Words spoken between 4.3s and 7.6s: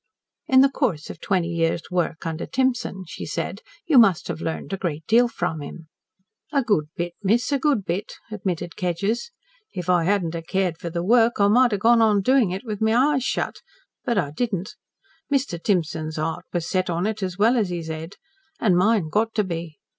learned a great deal from him." "A good bit, miss a